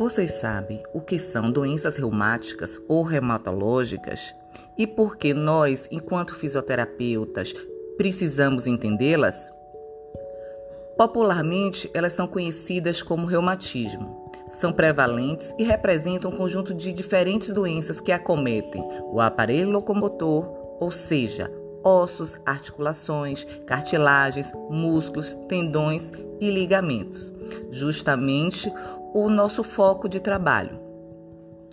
[0.00, 4.34] Vocês sabem o que são doenças reumáticas ou reumatológicas
[4.74, 7.52] e por que nós, enquanto fisioterapeutas,
[7.98, 9.52] precisamos entendê-las?
[10.96, 14.26] Popularmente, elas são conhecidas como reumatismo.
[14.48, 18.82] São prevalentes e representam um conjunto de diferentes doenças que acometem
[19.12, 21.52] o aparelho locomotor, ou seja,
[21.84, 27.32] ossos, articulações, cartilagens, músculos, tendões e ligamentos,
[27.70, 28.72] justamente
[29.14, 30.80] o nosso foco de trabalho.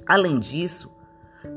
[0.06, 0.90] Além disso,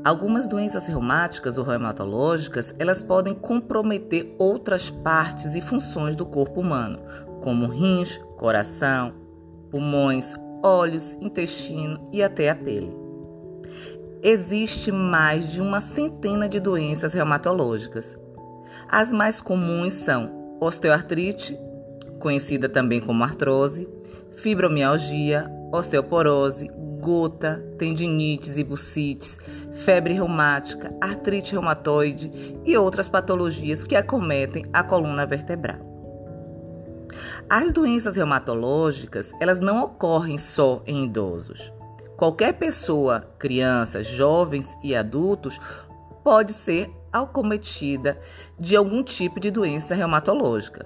[0.03, 6.99] algumas doenças reumáticas ou reumatológicas, elas podem comprometer outras partes e funções do corpo humano,
[7.41, 9.13] como rins, coração,
[9.69, 12.95] pulmões, olhos, intestino e até a pele.
[14.23, 18.17] Existe mais de uma centena de doenças reumatológicas.
[18.91, 21.57] As mais comuns são osteoartrite,
[22.19, 23.87] conhecida também como artrose,
[24.35, 26.67] fibromialgia, osteoporose,
[26.99, 29.39] gota, tendinites e bursites,
[29.73, 32.29] febre reumática, artrite reumatoide
[32.65, 35.79] e outras patologias que acometem a coluna vertebral.
[37.49, 41.71] As doenças reumatológicas, elas não ocorrem só em idosos.
[42.17, 45.61] Qualquer pessoa, crianças, jovens e adultos,
[46.25, 48.17] pode ser acometida
[48.59, 50.85] de algum tipo de doença reumatológica.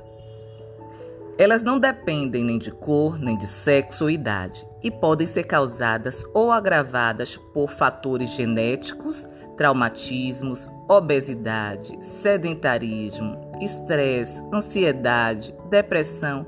[1.38, 6.24] Elas não dependem nem de cor, nem de sexo ou idade e podem ser causadas
[6.34, 16.46] ou agravadas por fatores genéticos, traumatismos, obesidade, sedentarismo, estresse, ansiedade, depressão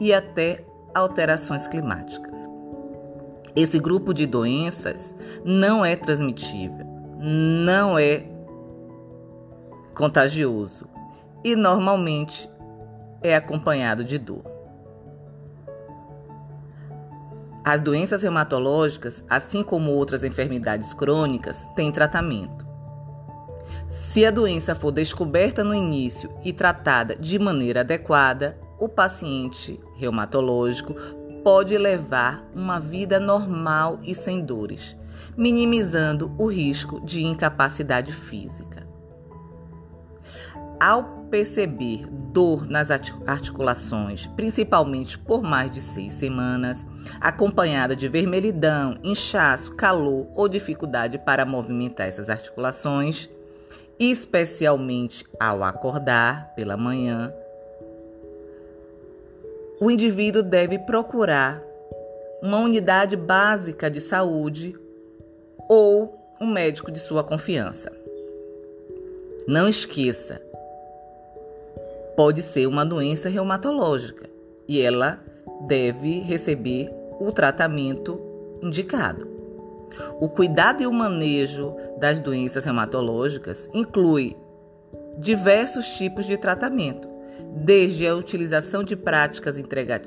[0.00, 2.48] e até alterações climáticas.
[3.56, 5.12] Esse grupo de doenças
[5.44, 6.86] não é transmitível,
[7.18, 8.22] não é
[9.98, 10.88] contagioso
[11.44, 12.48] e normalmente
[13.20, 14.44] é acompanhado de dor.
[17.64, 22.64] As doenças reumatológicas, assim como outras enfermidades crônicas, têm tratamento.
[23.88, 30.94] Se a doença for descoberta no início e tratada de maneira adequada, o paciente reumatológico
[31.42, 34.96] pode levar uma vida normal e sem dores,
[35.36, 38.86] minimizando o risco de incapacidade física.
[40.80, 46.86] Ao perceber dor nas articulações, principalmente por mais de seis semanas,
[47.20, 53.28] acompanhada de vermelhidão, inchaço, calor ou dificuldade para movimentar essas articulações,
[53.98, 57.32] especialmente ao acordar pela manhã,
[59.80, 61.62] o indivíduo deve procurar
[62.42, 64.76] uma unidade básica de saúde
[65.68, 67.90] ou um médico de sua confiança.
[69.46, 70.42] Não esqueça,
[72.18, 74.28] pode ser uma doença reumatológica
[74.66, 75.22] e ela
[75.68, 76.90] deve receber
[77.20, 78.20] o tratamento
[78.60, 79.28] indicado.
[80.20, 84.36] O cuidado e o manejo das doenças reumatológicas inclui
[85.16, 87.08] diversos tipos de tratamento,
[87.54, 89.56] desde a utilização de práticas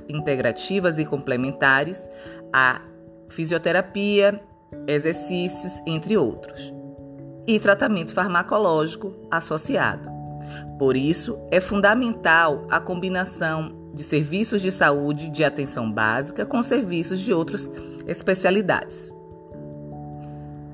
[0.09, 2.09] integrativas e complementares,
[2.51, 2.81] a
[3.29, 4.37] fisioterapia,
[4.85, 6.73] exercícios, entre outros,
[7.47, 10.10] e tratamento farmacológico associado.
[10.77, 17.19] Por isso, é fundamental a combinação de serviços de saúde de atenção básica com serviços
[17.19, 17.69] de outras
[18.07, 19.11] especialidades.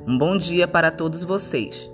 [0.08, 1.92] Um bom dia para todos vocês.